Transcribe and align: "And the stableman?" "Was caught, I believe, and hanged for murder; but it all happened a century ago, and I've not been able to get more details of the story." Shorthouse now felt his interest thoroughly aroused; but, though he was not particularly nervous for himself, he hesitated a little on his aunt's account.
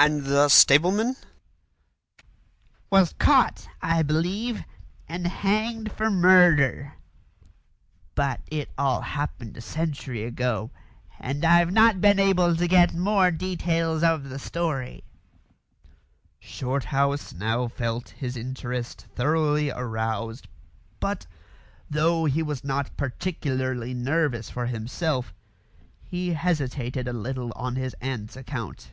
"And 0.00 0.26
the 0.26 0.48
stableman?" 0.48 1.16
"Was 2.92 3.14
caught, 3.14 3.66
I 3.82 4.04
believe, 4.04 4.62
and 5.08 5.26
hanged 5.26 5.90
for 5.90 6.08
murder; 6.08 6.94
but 8.14 8.40
it 8.48 8.68
all 8.78 9.00
happened 9.00 9.56
a 9.56 9.60
century 9.60 10.22
ago, 10.22 10.70
and 11.18 11.44
I've 11.44 11.72
not 11.72 12.00
been 12.00 12.20
able 12.20 12.54
to 12.54 12.68
get 12.68 12.94
more 12.94 13.32
details 13.32 14.04
of 14.04 14.28
the 14.28 14.38
story." 14.38 15.02
Shorthouse 16.38 17.32
now 17.32 17.66
felt 17.66 18.10
his 18.10 18.36
interest 18.36 19.04
thoroughly 19.16 19.70
aroused; 19.72 20.46
but, 21.00 21.26
though 21.90 22.24
he 22.24 22.40
was 22.40 22.62
not 22.62 22.96
particularly 22.96 23.94
nervous 23.94 24.48
for 24.48 24.66
himself, 24.66 25.34
he 26.04 26.34
hesitated 26.34 27.08
a 27.08 27.12
little 27.12 27.50
on 27.56 27.74
his 27.74 27.96
aunt's 28.00 28.36
account. 28.36 28.92